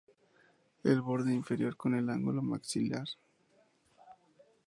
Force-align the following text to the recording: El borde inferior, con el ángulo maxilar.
El 0.83 0.99
borde 1.03 1.31
inferior, 1.31 1.77
con 1.77 1.93
el 1.93 2.09
ángulo 2.09 2.41
maxilar. 2.41 3.05